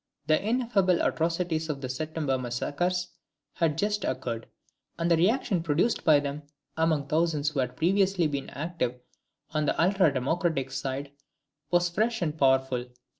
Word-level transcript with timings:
The 0.25 0.41
ineffable 0.43 0.99
atrocities 0.99 1.69
of 1.69 1.79
the 1.81 1.87
September 1.87 2.35
massacres 2.35 3.09
had 3.53 3.77
just 3.77 4.03
occurred, 4.03 4.47
and 4.97 5.11
the 5.11 5.15
reaction 5.15 5.61
produced 5.61 6.03
by 6.03 6.19
them 6.19 6.41
among 6.75 7.05
thousands 7.07 7.49
who 7.49 7.59
had 7.59 7.77
previously 7.77 8.25
been 8.25 8.49
active 8.49 8.99
on 9.51 9.67
the 9.67 9.79
ultra 9.79 10.11
democratic 10.11 10.71
side, 10.71 11.11
was 11.69 11.87
fresh 11.89 12.23
and 12.23 12.35
powerful. 12.35 12.85